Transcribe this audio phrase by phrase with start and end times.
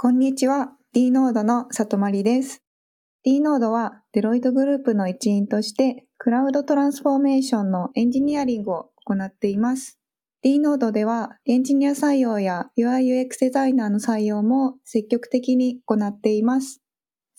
[0.00, 0.70] こんにちは。
[0.92, 2.62] D ノードの里まりです。
[3.24, 9.98] D ノードはデロイトグループの一員としてクラウドトランスフォーメーションのエンジニアリングを行っています。
[10.40, 16.80] D ノードではエンジニア採用や UIUX デザイナーの採用も積極的に行っています。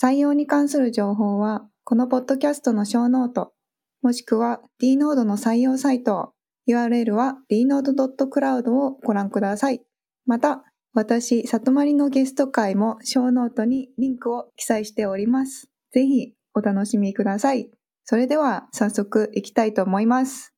[0.04, 3.54] 採用に関する情報はこのポッドキャストのショーノート、
[4.02, 6.34] もしくは D ノードの採用サイト、
[6.68, 9.82] URL は dnode.cloud をご覧ください。
[10.26, 15.70] また、私、里まりのゲスト回もショーノートにリンクを記載しております。
[15.92, 17.70] ぜひお楽しみください。
[18.06, 20.54] それでは早速行きたいと思います。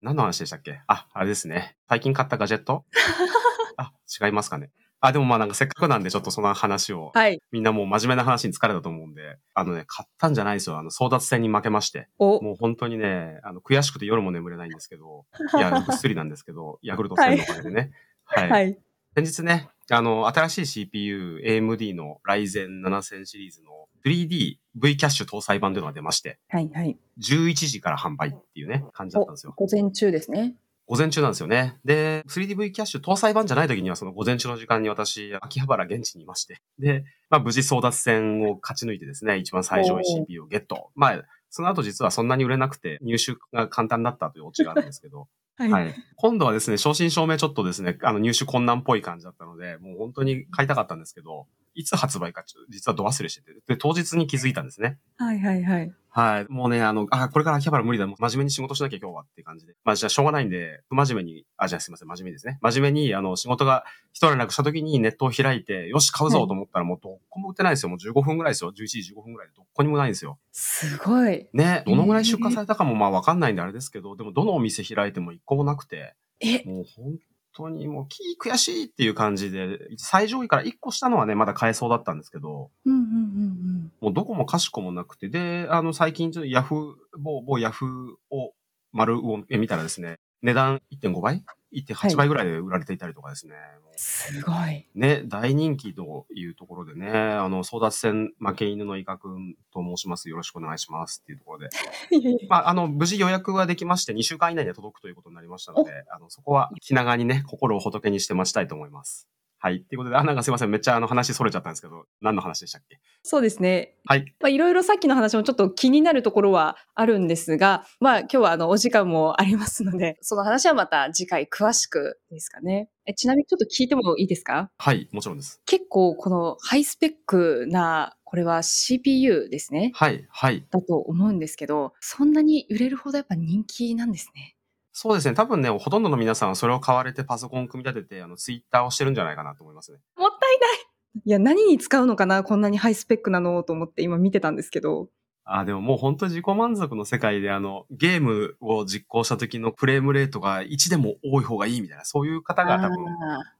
[0.00, 0.80] 何の話でしたっけ？
[0.86, 1.76] あ、あれですね。
[1.88, 2.84] 最近買ったガジェット？
[3.76, 3.92] あ、
[4.24, 4.70] 違いますかね。
[5.00, 7.12] あ、でもまあなんかせっかくなんでちょっとその話を。
[7.14, 7.40] はい。
[7.52, 10.78] みんなもう真面目な話に疲れたと思うんで、あのね、買ったんじゃないですよ。
[10.78, 12.08] あの、争奪戦に負けまして。
[12.18, 15.26] もう本当にね、あの、悔しくて夜も眠れないんですけど、
[15.58, 17.90] いや、ぐっすりなんですけど、ヤクルト1000のおかげでね。
[18.24, 18.50] はい。
[18.50, 18.78] はい、
[19.16, 26.96] 先日ね、あの、新しい CPU、AMD の Ryzen 7000シリーズの 3D V キャッシュ搭載版というのが出まして、はいはい。
[27.20, 29.54] 11時から販売っていうね、感じだったんですよ。
[29.56, 30.54] 午前中ですね。
[30.86, 31.78] 午前中なんですよね。
[31.84, 36.62] で、3DV キャッシュ搭載版じゃない時にはその午前中の時間に私、秋葉原現地にいまして。
[36.78, 40.90] で、まあ無事争奪戦を勝ち抜いてですね、一番最上位 CPU をゲット。
[40.94, 51.46] まあ、その後実はそんなに売れなくて入手が簡単だったというオチがあるんですけど、はい、今度はですね、正真正銘ちょっとですね、あの入手困難っぽい感じだったので、もう本当に買いたかったんですけど、
[51.78, 54.98] いつ発売か実は度忘れしてて、で、当日に気づいたんですね。
[55.16, 55.94] はいはいはい。
[56.10, 56.46] はい。
[56.48, 58.06] もうね、あの、あ、これから秋葉原無理だ。
[58.08, 59.74] 真面目に仕事しなきゃ今日はっていう感じで。
[59.84, 62.58] まあじゃあしょうがないんで、不真面目に、あ、じゃあすいません、真面目ですね。
[62.60, 67.90] 真面目に、あの、仕事が一連絡した時にネットを開いて、よし、買うぞと思ったらもうどこも売ってないですよ。
[67.90, 68.72] もう15分ぐらいですよ。
[68.72, 70.40] 11時15分ぐらいでどこにもないんですよ。
[70.50, 71.48] すごい。
[71.52, 76.16] ね、どのぐらい出荷されたかもまあわかんないんであれですけど、でもどのお店開いても一個もなくて。
[76.40, 77.18] えもう本
[77.52, 88.52] 当にもう、キー悔しいっていう感じで、最上位から1個下のはね、まだ買えそうだったんですけど、うんうんうんうん、もうどこもかしこもなくて、で、あの、最近ちょっとヤフー、某、某ヤフーを
[88.92, 93.54] 丸を見たらですね、値段1.5倍1.8倍ぐらいで売られていたりとかですね。
[93.54, 93.64] はい、
[93.96, 94.86] すごい。
[94.94, 100.28] ね、大人気というところでね、あの、争奪戦負け犬のイカ君と申します。
[100.28, 101.68] よろしくお願いしますっていうところで。
[102.48, 109.28] まあ、あの、無事予約ができまして、2週間以内で届くということになりましたので、あの、そこは気長にね、心を仏にして待ちたいと思います。
[109.60, 109.82] はい。
[109.82, 110.70] ということで、あ、なんかすいません。
[110.70, 113.00] めっちゃあの話それちゃったんですけど、何の話でしたっけ？
[113.24, 113.96] そうですね。
[114.06, 114.24] はい。
[114.40, 122.88] まあ、いろいろさっきの話もちょっと気になるところはあるんですが、まあ、今日はあの、お時間もありますので、 その話はまた次回詳しくですかね。
[123.04, 124.70] えちなみにちょっと聞いてもいいですか？
[124.78, 125.60] はい、もちろんです。
[125.66, 129.90] 結構このハイスペックな、これは CPU ですね。
[129.94, 130.64] はい、はい。
[130.70, 134.54] だと思うんですけど、そんなに売れるほどやっぱ人気なんですね。
[135.00, 135.34] そうですね。
[135.34, 139.98] 多分ね、ほとんどの皆さんはそれを買われてパソコン組み立てて、あの、ツイッターをしてるんじゃないかなと思いますね。
[140.16, 141.22] もったいない。
[141.24, 145.08] いや、何に使うのかなこんなにハイスペックなのと思って今見てたんですけど。
[145.44, 152.96] あ、でももう本当自己満足の世界であの、ゲームを実行した時のフレームレートが1でも多い方がいいみたいな、そういう方が多分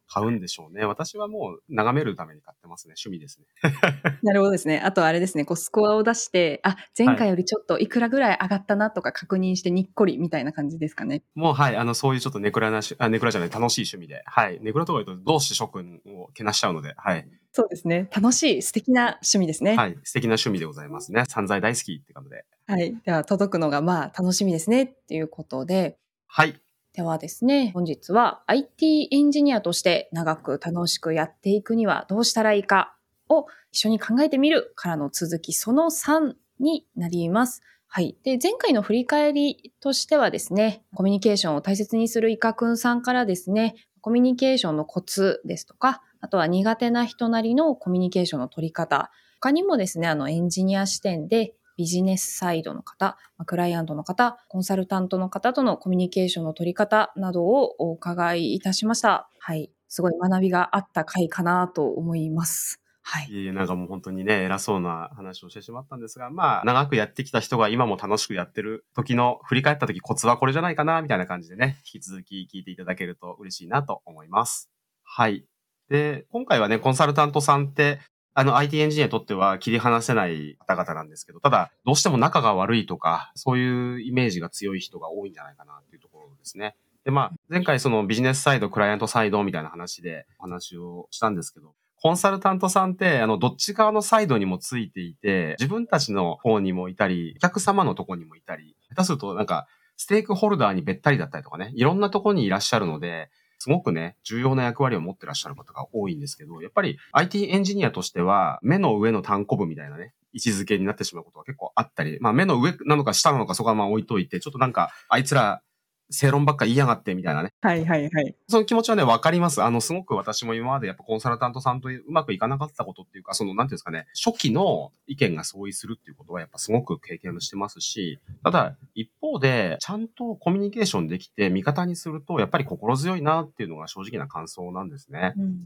[0.09, 0.85] 買うんでしょうね。
[0.85, 2.95] 私はもう眺めるために買ってますね。
[2.99, 3.47] 趣味ですね。
[4.23, 4.81] なるほどですね。
[4.81, 11.23] あとあれですね、こうスコアを出して、あ、前回よりちょっといくらぐらい上がったなとか確認してにっこりみたいな感じですかね。
[11.35, 14.23] もうはい、あの、そういうちょっとネクラなし、あ、ネクラじゃない、楽しい趣味で。
[14.25, 14.59] はい。
[14.63, 17.29] ネクラとか言うと同志諸君をけなしちゃうので、はい。
[17.53, 18.09] そうですね。
[18.15, 19.77] 楽しい、素敵な趣味ですね。
[19.77, 19.99] はい。
[20.05, 21.25] 素敵な趣味でございますね。
[21.29, 22.45] 散財大好きって感じで。
[22.67, 22.97] はい。
[23.05, 25.99] では、届くのがまあ楽しみですねっていうことで。
[26.27, 26.61] はい。
[26.99, 32.97] ではですね、本日は IT エンジニアとして長く楽しくやっていくにはどうしたらいいか
[33.29, 37.63] を一緒に考えてみるからの続きその3になります。
[37.87, 38.17] はい。
[38.25, 53.17] で、前回の振り返りとしてはですね、コミュニケーションを大切にするイカくんさんからですね、コミュニケーションのコツですとか、あとは苦手な人なりのコミュニケーションの取り方、他にもですね、あのエンジニア視点でビジネスサイドの方、
[53.47, 59.31] クライアントの方、コンサルタントの方とのコミュニケーションの取り方などをお伺いいたしました。
[59.39, 59.71] はい。
[59.87, 62.83] すごい学びがあった回かなと思います。
[63.03, 63.53] はい。
[63.53, 74.69] なんかもう本当にね、偉そうな話をしてしまったんですが、まあ、長くやってきた人が今も楽しくやってる時の、振り返った時コツはこれじゃないかな、みたいな感じでね、引き続き聞いていただけると嬉しいなと思います。
[75.05, 75.45] はい。
[75.89, 78.01] で、今回はね、コンサルタントさんって、
[78.35, 86.77] あの IT エンジニアにとっては切り離せない方々なんですけど、ただ、どうしても仲が悪いとか、そういうイメージが強い人が多いんじゃないかなっていうところですね。
[87.05, 99.67] で、まあ、前回そのビジネスサイド、クライアントサイドみたいな話でお話をしたんですけど、コンサルタントさんって、あの、どっち側のサイドにもついていて、自分たちの方にもいたり、お客様のとこにもいたり、下手するとなんか、
[99.97, 115.63] ステークホルダーにべったりだったりとかね、いろんなとこにいらっしゃるので、すごくね、重要な役割を持ってらっしゃる方が多いんですけど、やっぱり IT エンジニアとしては、目の上の単行部みたいなね、位置づけになってしまうことが結構あったり、まあ目の上なのか下なのかそこはまあ置いといて、ちょっとなんか、あいつら
[116.11, 117.53] 正論ばっか言いやがってみたいなね。
[117.61, 118.35] はいはいはい。
[118.49, 119.63] その気持ちはね、わかります。
[119.63, 135.35] あの、すごく私も今までやっぱコンサルタントさんとうまくいかなかったことっていうか、その、なんていうんですかね、初期の意見が相違するっていうことはやっぱすごく経験してますし、ただ、一方で、ちゃんとコミュニケーションできて味方にすると、やっぱり心強いなっていうのが正直な感想なんですね。
[135.37, 135.59] うんうん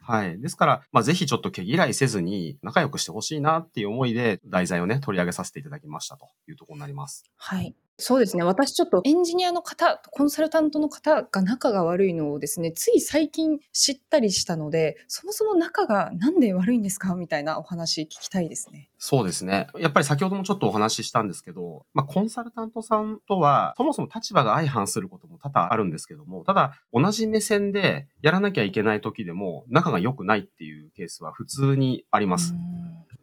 [0.00, 0.40] はい。
[0.40, 7.24] ですから、まあ、ぜひちょっと毛嫌いせずに仲良くしてほしいなっていう思いで題材をね、取り上げさせていただきましたというところになります。
[7.36, 7.74] はい。
[7.98, 8.42] そうですね。
[8.44, 17.14] 私ちょっとエンジニアの方、コンサルタントの方が仲が悪いのをですね、つい最近知ったりしたので、そもそも仲がなんで悪いんですか？
[17.14, 18.90] みたいなお話聞きたいですね。
[18.98, 19.68] そうですね。
[19.78, 32.54] やっぱり先ほどもちょっとお話ししたんですけど、まあ、コンサルタントさんとは、そもそも立場が相反することも多々あるんですけども、ただ、同じ目線でやらなきゃいけない時でも、仲が良くないっていうケースは普通にあります。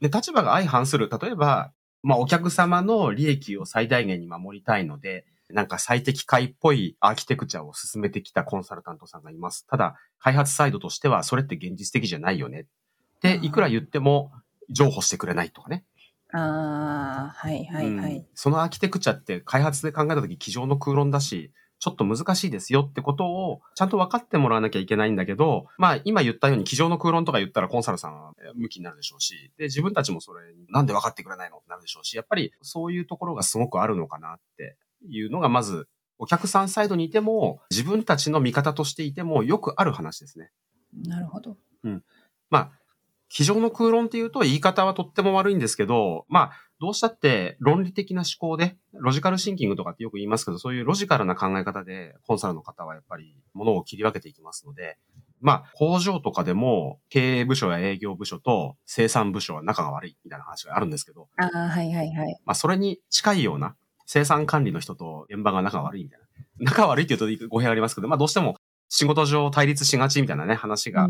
[0.02, 1.10] で、立場が相反する。
[1.22, 1.72] 例えば、
[2.04, 9.66] まあ、お客様の利益を最大限に守りたいので、なんか最適解っぽいアーキテクチャを進めてきたコンサルタントさんがいます。
[9.68, 12.66] ただ、開発サイドとしては、それって現実的じゃないよね。
[13.22, 14.32] で、いくら言っても、
[14.70, 15.86] 譲歩してくれないとかね。
[16.34, 18.26] ああ、はいはいはうんい。
[18.34, 21.52] そのアーキテクチャって開発で考えたとき、机上の空論だし、
[21.83, 34.77] ちょっと難しいですよってことをちゃんと分かってもらわなきゃいけないんだけど、まあ今言ったように机上の空論とか言ったらコンサルさんは向きになるでしょうし、で、自分たちもそれになんで分かってくれないのってなるでしょうし、やっぱりそういうところがすごくあるのかなって
[35.09, 35.89] いうのがまず、
[36.19, 40.51] お客さんサイドにいても、自分たちの味方としていてもよくある話ですね。
[41.06, 41.57] なるほど。
[42.50, 42.71] まあ、
[43.27, 46.51] 机上の空論っていうと言い方はとっても悪いんですけど、まあ、
[46.83, 54.97] どうしたって論理的な思考で、ロジカルシンキングとかってよく言いますけど、そういうロジカルな考え方で、コンサルの方はやっぱり物を切り分けていきますので、
[55.39, 62.39] まあ、工場とかでも経営部署や営業部署と生産部署は仲が悪いみたいな話があるんですけど、ああ、はいはいはい。
[62.44, 66.25] まあ、それに近いような生産管理の人と現場が仲が悪いみたいな。
[66.59, 68.57] 仲悪いって言うと語弊ありますけど、まあ、どうしても
[68.95, 71.09] 仕事上対立しがちみたいなね、話が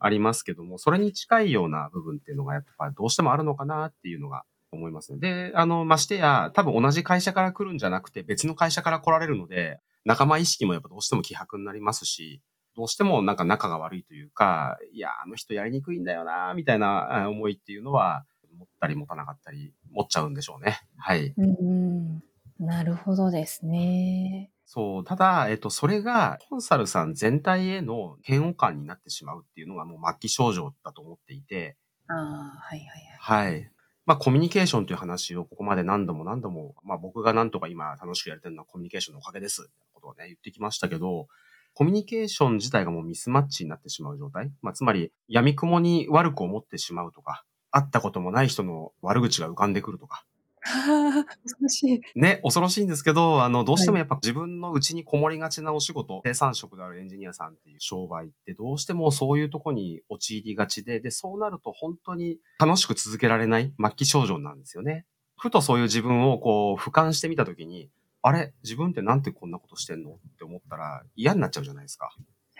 [0.00, 4.42] ありますけども、それに近いような部分っていうのがやっぱどうしてもあるのかなっていうのが
[4.74, 5.18] 思いますね。
[5.18, 12.42] で、あの、ましてや、多分同じ会社から来るんじゃなくて別の会社から来られるので、仲間意識もやっぱどうしても希薄になりますし、
[12.76, 18.24] どうしてもなんか仲が悪いというか、いや、あの人やりにくいんだよな、みたいなあ思いっていうのは、
[18.58, 20.80] 持ったり持たなかったり、持っちゃうんでしょうね。
[20.96, 21.34] はい。
[21.36, 22.22] うんうん
[22.60, 24.52] なるほどですね。
[24.64, 25.04] そう。
[25.04, 31.76] ただ、えっと、それが、コンサルさん全体への嫌悪感になってしまうっていうのがもう末期症状だと思っていて、
[32.06, 32.88] ああ、はいはい
[33.18, 33.52] はい。
[33.52, 33.70] はい。
[34.06, 39.62] まあ、コミュニケーションという話をここまで何度も何度も、まあ、僕がなんとか今楽しくやれてるのはコミュニケーションのおかげです。
[39.62, 41.26] みたいなことをね、言ってきましたけど、
[41.72, 44.52] コミュニケーション自体がもうミスマッチになってしまう状態。
[44.62, 50.24] まあ、つまり、闇雲に悪く思ってしまうとか、会ったこともない人の悪口が浮かんでくるとか。
[50.66, 52.00] はあ、難しい。
[52.18, 65.04] ね、恐ろしいんですけど、あの、どうしてもやっぱ自分の内にこもりがちなお仕事、生産職であるエンジニアさんっていう商売ってどうしてもそういうとこに陥りがちで、で、そうなると本当に楽しく続けられない末期症状なんですよね。
[65.36, 67.90] ふとそういう自分をこう俯瞰してみたときに、
[68.22, 70.12] あれ自分ってなんでこんなことしてんの？
[70.12, 72.10] って思ったら嫌になっちゃうじゃないですか。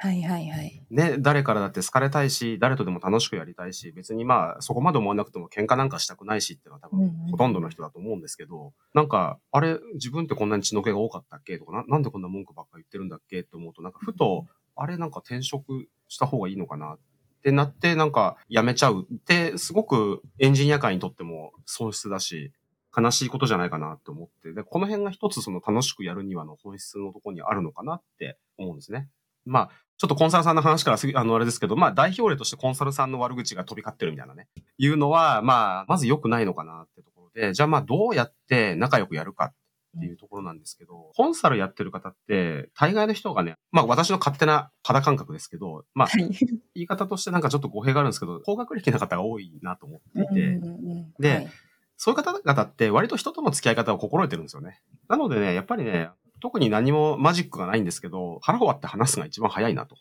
[0.04, 0.82] はいはいはい。
[0.90, 11.58] ね、誰からだって好かれたいし、誰とでも楽しくやりたいし、別にまあそこまで思わなくても喧嘩なんかしたくないしっていうのは多分うんうんほとんどの人だと思うんですけど、なんか、あれ、自分ってこんなに血の気が多かったっけ？
[11.58, 13.40] とかな、なんでこんな文句ばっか言ってるんだっけ？
[13.40, 14.44] って思うと、なんかふと、
[14.76, 16.98] あれなんか転職した方がいいのかなっ
[17.42, 22.52] てなって、なんか辞めちゃうって、すごくエンジニア界にとっても損失だし、
[22.94, 29.08] 悲しいことじゃないかなって思って、で、この辺が一つその楽しくやるにはの本質のところにあるのかなって思うんですね。
[29.44, 34.48] まあ、ちょっとコンサルさんの話からあの、あれですけど、まあ、代表例としてコンサルさんの悪口が飛び交ってるみたいなね、
[34.78, 39.52] いうのは、まあ、まず良くないのかなってところで、じゃあまあ、どうやって仲良くやるか
[39.96, 46.28] っていうところなんですけど、コンサルやってる方って、大概の人がね、まあ、私の勝手な肌感覚ですけど、まあ、はい。
[46.74, 51.48] 言い方としてなんかちょっと語弊があるんですけど、高学歴な方が多いなと思っていて、うんうんうんではい
[51.96, 54.80] そういう方々って割と人との付き合い方を心得てるんですよね。
[55.08, 56.10] なのでね、やっぱりね、
[56.44, 59.96] 特に何もマジックがないんですけど、腹を割って話すのが一番早いなと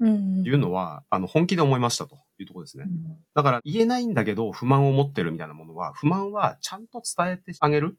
[0.00, 2.84] うんうんいうのは、あの、本気で思いましたというところですね。
[2.86, 7.96] うんだから言えないんだけど、不満を持ってるみたいなものは、不満はちゃんと伝えてあげる。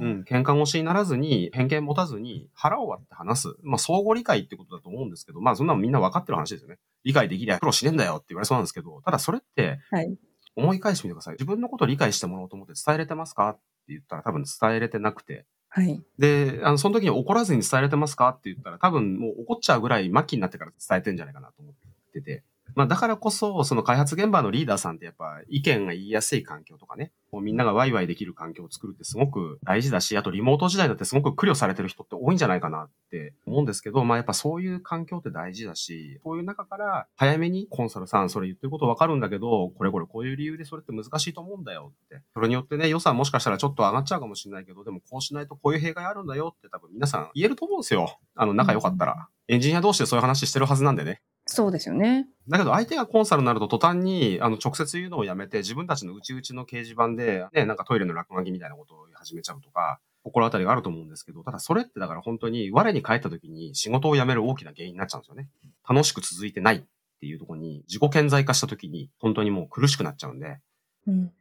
[0.00, 3.56] うん、喧嘩腰にならずに、偏見持たずに、腹を割って話す。
[3.62, 6.78] まあ、相互理解ってことだと思うんですけど、まあ、そんなのみんな分かってる話ですよね。
[7.04, 10.14] 理解できりゃ苦労しねえんだよって言われそうなんですけど、ただそれって、はい。
[10.56, 11.34] 思い返してみてください。
[11.34, 13.50] 自分のことを理解してもらおうと思って伝えれてますか？
[13.50, 16.02] って言ったら多分伝えれてなくて、はい。
[16.18, 18.30] で、あの、その時に怒らずに伝えられてますか？
[18.30, 21.74] って言ったら、多分もう怒っちゃうぐらい末期になってから伝えてんじゃないかなと思っ
[22.12, 22.42] てて。
[22.74, 42.22] まあだからこそ、その開発現場のリーダーさんってやっぱ意見が言いやすい環境とかね、もうみんながワイワイできる環境を作るってすごく大事だし、あとリモート時代だってすごく苦慮されてる人って多いんじゃないかなって思うんですけど、まあやっぱそういう環境って大事だし、そういう中から早めにコンサルさんそれ言ってることわかるんだけど、これこれこういう理由でそれって難しいと思うんだよって。
[42.34, 48.18] それによってね、予算もしかしたらちょっと上がっちゃうかもしれないけど、でもこうしないとこういう弊害あるんだよって多分皆さん言えると思うんですよ。
[48.34, 49.28] あの仲良かったら。
[49.48, 51.20] エンジニア同士でそういう話してるはずなんでね。
[51.50, 52.28] そうですよね。
[52.48, 65.48] だけど相手がコンサルになると途端にあの直接言うのをやめて自分たちの内々の掲示板でね、なんかトイレの落書きみたいなことを始めちゃうとか、心当たりがあると思うんですけど、ただそれってだから本当に我に返った時に仕事を辞める大きな原因になっちゃうんですよね。
[65.88, 66.82] 楽しく続いてないっ
[67.20, 70.58] ていうところに自己顕在化した時に本当にもう苦しくなっちゃうんで、
[71.06, 71.32] うん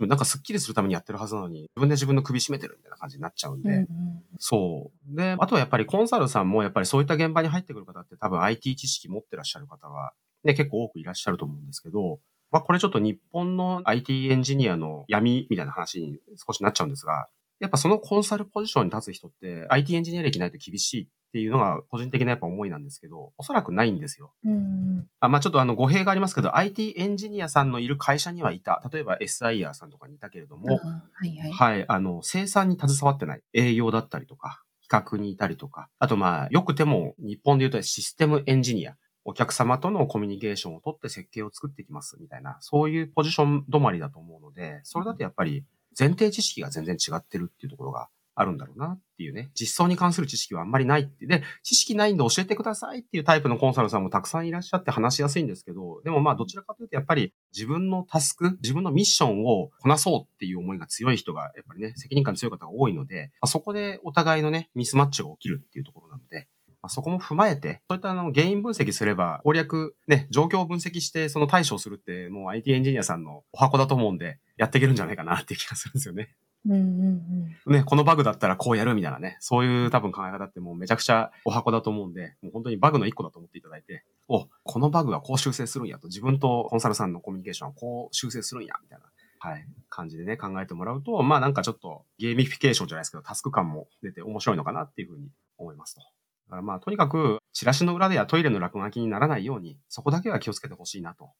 [0.00, 3.76] なんかスッキリするためにやってるはずなのに、自分で自分の首絞めてるみたいな感じになっちゃうんで、うん。
[3.78, 5.16] うんそう。
[5.16, 10.12] で、あとはやっぱりコンサルさんもやっぱりそういった現場に入ってくる方って多分 IT 知識持ってらっしゃる方は、
[10.44, 17.28] ね、結構多くいらっしゃると思うんですけど、まあこれちょっと日本の IT エンジニアの闇みたいな話に少しなっちゃうんですが、
[17.60, 24.32] やっぱそのコンサルポジションに立つ人って IT エンジニア歴ないと厳しいっていうのが個人的なやっぱ思いなんですけど、おそらくないんですよ。
[24.44, 28.82] うんあまあちょっとあの語弊がありますけど、IT エンジニアさんのいる会社にはいた。
[28.90, 31.52] 例えば SIR さんとかにいたけれども、あはいはい。
[31.52, 33.42] はい、あの、生産に携わってない。
[33.52, 38.96] 営業だったりとか、企画にいたりとか、あとまあ、よくても日本で言うとシステムエンジニア。
[39.28, 45.64] お客様とのコミュニケーションを取って設計を作っていきますみたいな、そういうポジション止まりだと思うので、それだとやっぱり
[45.98, 49.50] 前提知識が全然違ってるっていうところがあるんだろうなっていうね。
[49.54, 51.26] 実装に関する知識はあんまりないって。
[51.26, 66.46] で、知識ないんで教えてくださいっていうタイプのコンサルさんもたくさんいらっしゃって話しやすいんですけど、でもまあどちらかというとやっぱり自分のタスク、自分のミッションをこなそうっていう思いが強い人が、やっぱりね、責任感強い方が多いので、まあそこでお互いのね、ミスマッチが起きるっていうところなので、
[66.82, 76.34] まあそこも踏まえて、そういったあの原因分析すれば、攻略、ね、状況を分析してその対処をするって、もう IT エンジニアさんのおはこだと思うんで、やっていけるんじゃないかなっていう気がするんですよね。
[76.66, 77.72] うんうんうん。
[77.72, 89.04] ね、このバグだったらこうやるみたいなね、そういう多分考え方ってもうめちゃくちゃおはこだと思うんで、もう本当にバグの一個だと思っていただいて、お、このバグはこう修正するんやと、自分とコンサルさんのコミュニケーションはこう修正するんや、みたいな、
[89.38, 96.00] はい、感じでね、考えてもらうと、まあなんかちょっとゲーミフィケーションじゃないですけど、タスク感も出て面白いのかなっていうふうに思いますと。
[96.00, 96.06] だ
[96.50, 101.30] からまあとにかく、チラシの裏ではトイレの落書きにならないように、そこだけは気をつけてほしいなと。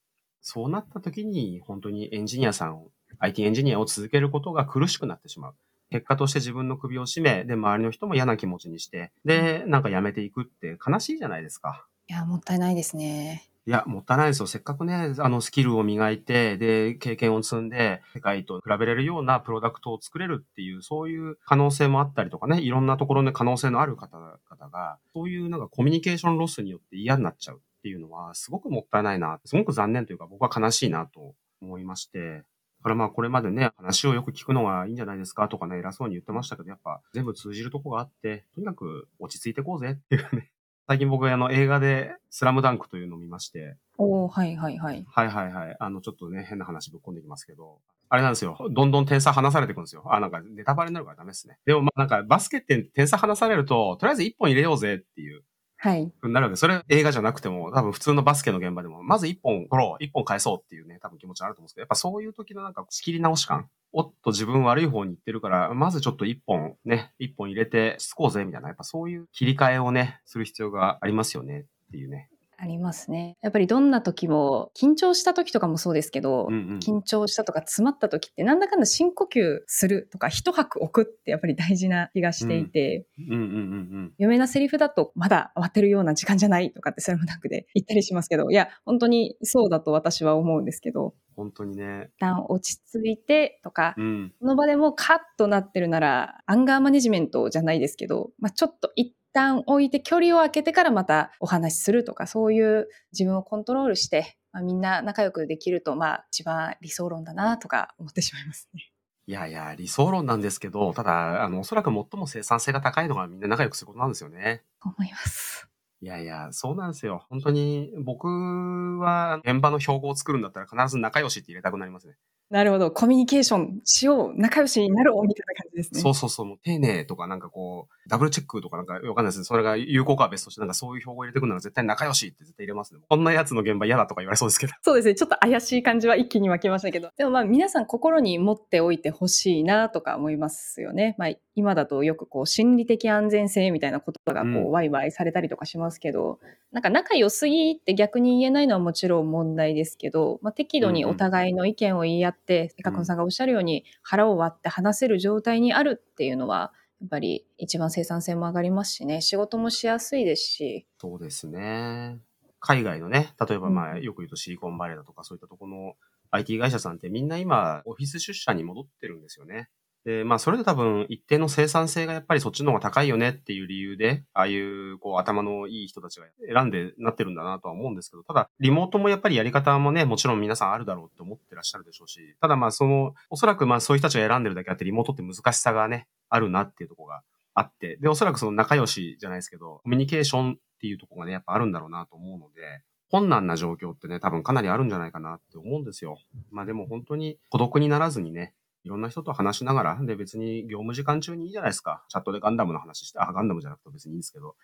[0.40, 5.54] そうなった時に、本当にエンジニアさんを、IT エンジニアを続けることが苦しくなってしまう。
[5.90, 11.86] 結果として自分の首を絞め、で、周りの人も嫌な気持ちにして、で、なんかやめていくって悲しいじゃないですか。
[12.08, 13.48] いや、もったいないですね。
[13.66, 14.46] いや、もったいないですよ。
[14.46, 32.44] せっかくね、あの、スキルを磨いて、で、経験を積んで、世界と比べれるようなプロダクトを作れるっていう、そういう可能性もあったりとかね、いろんなところで可能性のある方々が、そういうなんかコミュニケーションロスによって嫌になっちゃうっていうのは、すごくもったいないな、すごく残念というか、僕は悲しいなと思いまして、だ
[32.86, 40.52] からまあこれまでね、話をよく聞くのがいいんじゃないですかとかね、偉そうに言ってましたけど、やっぱ全部通じるとこがあって、とにかく落ち着いていこうぜっていうね。
[40.86, 45.04] 最近僕あの映画でスラムダンクというのを見まして、おーはいはいはい。
[45.08, 45.76] はいはいはい。
[45.80, 48.56] あの、ちょっとね、変な話ぶっ込んできますけど、あれなんですよ。
[48.70, 50.04] どんどん点差離されていくんですよ。
[50.06, 51.58] あ、なんかネタバレになるからダメですね。
[51.64, 55.42] でもまあなんかバスケって点差離されると、とりあえず一本入れようぜっていう
[55.78, 56.10] はい。
[56.22, 72.30] なるわけ、それ映画じゃなくても、多分普通のバスケの現場でも、まず一本取ろう、一本返そうっていうね、多分気持ちあると思うんですけど、やっぱそういう時のなんか仕切り直し感、おっと自分悪い方に行ってるから、まずちょっと一本ね、一本入れてしつこうぜみたいな、やっぱそういう切り替えをね、する必要がありますよねっていうね。
[72.58, 73.36] ありますね。
[73.42, 76.78] やっぱりどんな時も、緊張した時とかもそうですけど、うんうん。
[76.78, 83.06] 緊張したとか詰まった時ってなんだかんだ深呼吸するとか一拍置くってやっぱり大事な気がしていて。
[83.18, 92.08] 有名なセリフだとまだ終わってるような時間じゃないとかってスラムダンクで言ったりしますけどいや本当にそうだと私は思うんですけど本当にね。
[92.16, 94.32] 一旦落ち着いてとか、うん。
[94.40, 108.90] この場でもうカッとなってるならアンガーマネジメントじゃないですけど、まあ、ちょっと一旦置いて距離を空けてからまたお話しするとかそういう自分をコントロールして、まあ、みんな仲良くできるとまあ一番理想論だなとか思ってしまいますね。
[109.28, 114.62] いやいや、理想論なんですけど、ただ、あの、おそらく最も生産性が高いのがみんな仲良くすることなんですよね。
[114.84, 115.68] 思います。
[116.00, 117.26] いやいや、そうなんですよ。
[117.28, 122.14] 本当に、僕は現場の標語を作るんだったら必ず仲良しって入れたくなりますね。
[122.48, 122.92] なるほど。
[122.92, 124.32] コミュニケーションしよう。
[124.36, 126.00] 仲良しになろうみたいな感じですね。
[126.00, 129.44] そうそうそう、丁寧とかなんかこう、ダブルチェックとかなんかわかんないですね。
[129.44, 133.00] それが有効かは別として、なんかそういう標語入れてくるなら絶対仲良しって絶対入れますね。
[133.08, 134.74] こんなやつの現場嫌だとか言われそうですけど。
[134.82, 135.14] そうですね。
[135.16, 137.10] ちょっと怪しい感じは一気に湧きましたけど。
[137.16, 141.16] でもまあ皆さん心に持っておいてほしいなとか思いますよね。
[141.18, 146.38] まあ今だとよくこう心理的安全性みたいな言葉がこう、うんワイワイされたりとかしますけど、
[146.70, 162.18] なんか仲良すぎって逆に言えないのはもちろん問題ですけど、まあ適度にお互いの意見を言い合って、エカ君さんがおっしゃるように腹を割って話せる状態にあるっていうのは、やっぱり一番生産性も上がりますしね、仕事もしやすいですし、そうですね。
[162.60, 165.94] 海外のね、例えばまあうんよく言うとシリコンバレーだとかそういったところの
[166.30, 169.68] IT 会社さんってみんな今オフィス出社に戻ってるんですよね。
[170.06, 187.22] で、まあそれで多分一定の生産性がやっぱりそっちの方が高いよねっていう理由で、ああいうこう頭のいい人たちが選んでなってるんだなとは思うんですけど、ただリモートもやっぱりやり方もね、もちろん皆さんあるだろうって思ってらっしゃるでしょうし、ただまあその、おそらくまあそういう人たちが選んでるだけあってリモートって難しさがね、あるなっていうとこが
[187.54, 192.62] あって、で、おそらくその仲良しじゃないですけど、コミュニケーションっていうとこがね、やっぱあるんだろうなと思うので、
[193.10, 196.18] 困難な状況ってね、多分かなりあるんじゃないかなって思うんですよ。
[196.52, 198.54] まあでも本当に孤独にならずにね、
[198.86, 202.04] いろんな人と話しながら、で別に業務時間中にいいじゃないですか。
[202.08, 204.54] チャットでガンダムの話して、あ、ガンダムじゃなくて別にいいんですけど、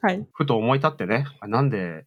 [0.00, 0.24] はい。
[0.32, 2.06] ふと思い立ってね、あなんで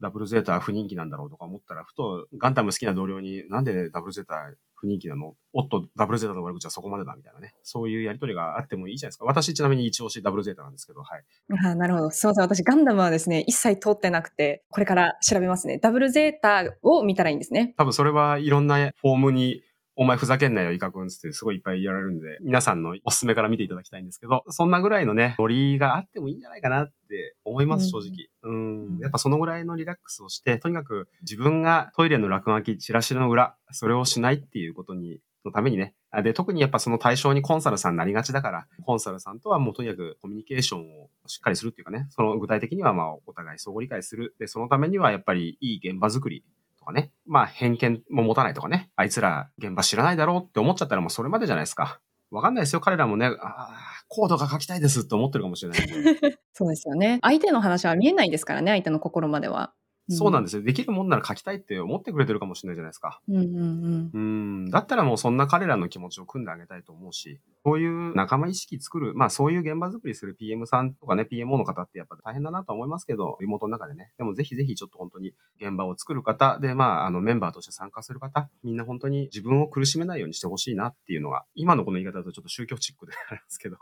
[0.00, 5.34] ダブルゼータは不人気なんだろうとか思ったら、ふとガンダム好きな同僚に、なんでダブルゼータ不人気なの？
[5.52, 7.52] おっと、ダブルゼータの悪口はそこまでだみたいなね。
[7.64, 9.24] そういうやりとりがあってもいいじゃないですか。
[9.24, 11.24] 私ちなみに一押しダブルゼータなんですけど、はい。
[11.64, 12.10] あーなるほど。
[12.12, 12.44] すいません。
[12.44, 15.78] 私、ガンダムはですね、一切通ってなくて、これから調べますね。
[15.78, 17.74] ダブルゼータを見たらいいんですね。
[17.76, 19.64] 多分それはいろんなフォームに、
[20.00, 28.28] お前ふざけんなよ、イカ君つってすごいいっぱいやられるんで、皆さんのおすすめから見ていただきたいんですけど、そんなぐらいのね、ノリがあってもいいんじゃないかなって思います、正うん直。
[28.42, 28.98] うん。
[29.00, 35.94] やっぱそのぐらいのリラックスをして、とにかく自分がトイレの落書き、チラシの裏、それをしないっていうことに、のためにね。
[36.10, 44.36] あで、特にやっぱその対象にコンサルさんになりがちだから、コンサルさんとはもうとにかくコミュニケーションをしっかりするっていうかね、その具体的にはまあお互い相互理解する。
[44.38, 46.57] で、そのためにはやっぱりいい現場作りと
[46.88, 47.12] かね。
[47.26, 48.90] まあ偏見も持たないとかね。
[48.96, 52.00] あいつら現場知らないだろうって思っちゃったらもうそれまでじゃないですか。
[52.30, 52.80] わかんないですよ。
[52.80, 53.70] 彼らもね、ああ、
[54.08, 55.80] コードが書きたいですって思ってるかもしれない。
[56.52, 57.18] そうですよね。
[57.22, 59.72] 相手の話は見えないですからね、相手の心までは。
[60.10, 60.62] そうなんですよ。
[60.62, 63.20] できるもんなら書きたいって思ってくれてるかもしれないじゃないですか。
[63.28, 64.10] うんうんうん。
[64.12, 64.18] う
[64.66, 64.70] ん。
[64.70, 74.12] だったらもうそんな彼らの気持ちを組んであげたいと思うし、そういう仲間意識作る、まあそういう現場作りする PM さんとかね、PMO の方ってやっぱ大変だなとは思いますけど、リモートの中でね。
[74.16, 83.76] でもぜひぜひちょっと本当に現場を作る方で、まああのメンバーとして参加する方、みんな本当に自分を苦しめないようにしてほしいなっていうのが、今のこの言い方だとちょっと宗教チックであるんですけど、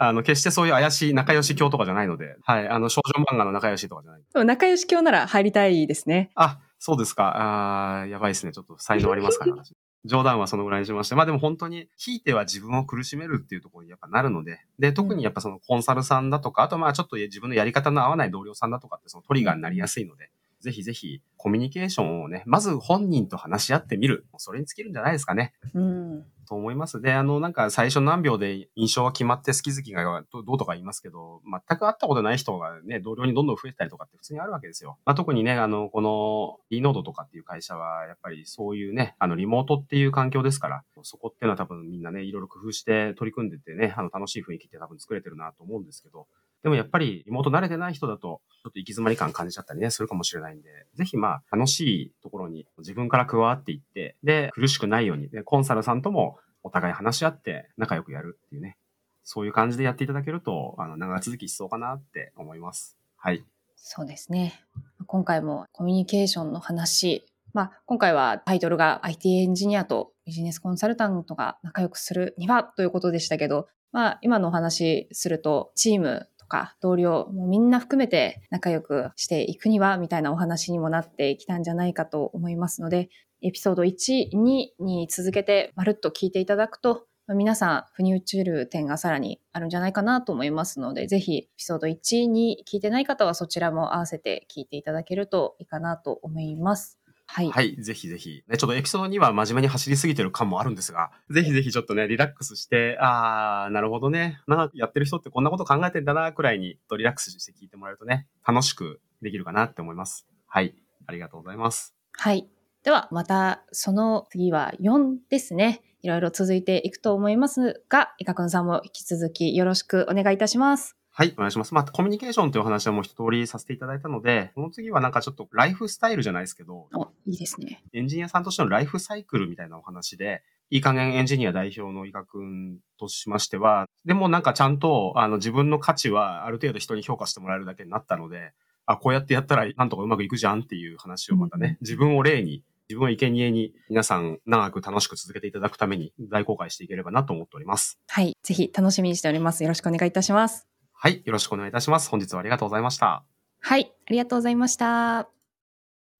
[0.00, 4.22] あの、決してそういう怪しい仲良し教とかじゃないので、はい、あの、少女漫画の仲良しとかじゃない。
[4.32, 6.30] でも仲良し教なら入りたいですね。
[6.36, 8.02] あ、そうですか。
[8.02, 8.52] あーやばいですね。
[8.52, 9.74] ちょっと才能ありますから、私
[10.06, 11.16] 冗談はそのぐらいにしまして。
[11.16, 20.30] まあでも本当に、ひいては自分を苦しめるっていうところにやっぱなるので、で、特にやっぱそのコンサルさんだとか、あとまあちょっと自分のやり方の合わない同僚さんだとかってそのトリガーになりやすいので、
[20.60, 24.26] ぜひぜひコミュニケーションをね、まず本人と話し合ってみる。
[24.36, 25.54] それに尽きるんじゃないですかね。
[25.74, 26.24] うん。
[26.48, 27.00] と思います。
[27.00, 34.98] で、あの、なんか最初何秒で印象が決まって好き好きがどどうとか言いますけど、全く会ったことない人がね、同僚にどんどん増えたりとかって普通にあるわけですよ。
[35.04, 46.26] まあ、特にね、あの、この e ノードとかっていう会社は、やっぱりそういうね、あの、リモートっていう環境ですから、そこっていうのは多分みんなね、いろいろ工夫して取り組んでてね、あの、楽しい雰囲気って多分作れてるなと思うんですけど、
[46.62, 58.76] でもやっぱりリモート慣れてない人だと、ちょっと行き詰まり感感じちゃったりね、するかもしれないんで、ぜひまあ、楽しいところに自分から加わっていって、で、苦しくないように、で、コンサルさんともお互い話し合って仲良くやるっていうね、
[59.22, 62.96] そういう感じでやっていただけると、あの、長続きしそうかなって思います。
[63.16, 63.44] はい。
[63.76, 64.60] そうですね。
[65.06, 83.10] 今回もコミュニケーションの話、まあ、今回はタイトルが IT エンジニアとビジネスコンサルタントが仲良くするにはということでしたけど、まあ、今のお話すると、チームか同僚、もうみんな含めて仲良くしていくには、みたいなお話にもなってきたんじゃないかと思いますので、
[83.42, 96.98] エピソード1、2に続けてまるっと聞いていただくと、皆さん、腑に落ちる点がさらにあるんじゃないかなと思いますので、ぜひ、エピソード1に聞いてない方はそちらも合わせて聞いていただけるといいかなと思います。
[97.30, 97.50] はい。
[97.50, 98.42] はい、ぜひぜひ。
[98.48, 104.40] ね、ちょっとエピソードには真面目に走りすぎてる感もあるんですが、ぜひぜひちょっとね、リラックスして、あー、なるほどね。
[104.46, 110.26] 長くやってる人ってこんなこと考えてんだな、くらいに、とリラックスして聞いてもらえるとね、楽しくできるかなって思います。
[110.46, 110.74] はい。
[111.06, 111.94] ありがとうございます。
[112.12, 112.48] はい。
[112.82, 115.82] では、また、その次は4ですね。
[116.00, 120.96] いろいろ続いていくと思いますが、いかくんさんも引き続きよろしくお願いいたします。
[121.18, 121.74] はい、お願いします。
[121.74, 127.82] まあ、コミュニケーションというお話はもう一通りさせていただいたので、この次はなんかちょっとライフスタイルじゃないですけど、お、いいですね。
[127.92, 138.52] エンジニアさんとしてのライフサイクルみたいなお話で、いい加減エンジニア代表の伊賀くんとしましては、でもなんかちゃんと、あの、自分の価値はある程度人に評価してもらえるだけになったので、
[138.86, 147.98] あ、こうやってやったらなんとかうまくいくじゃんっていう話をまたね、自分を例に、自分を生贄に皆さん長く楽しく続けていただくために大公開していければなと思っております。
[148.06, 148.36] はい。
[148.40, 149.64] ぜひ楽しみにしております。
[149.64, 150.67] よろしくお願いいたします。
[151.00, 151.22] はい。
[151.24, 152.10] よろしくお願いいたします。
[152.10, 153.24] 本日はありがとうございました。
[153.60, 153.92] はい。
[154.08, 155.28] ありがとうございました。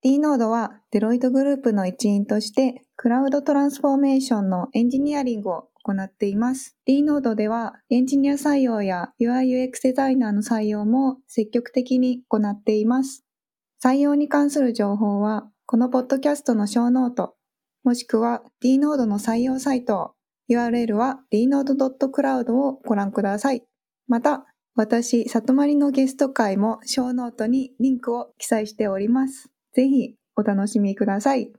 [0.03, 6.77] D ノードはデロイトグループの一員としてクラウドトランスフォーメーションのエンジニアリングを行っています。
[6.87, 13.25] D ノードではエンジニア採用や UIUX デザイナーの採用も積極的に行っています。
[13.85, 17.35] 採用に関する情報はこのポッドキャストのショーノート
[17.83, 20.15] もしくは D ノードの採用サイト
[20.49, 23.65] URL は dnode.cloud をご覧ください。
[24.07, 24.47] また、
[24.79, 29.51] 私、里まりのゲスト回もショーノートにリンクを記載しております。
[29.73, 31.51] ぜひお楽しみください。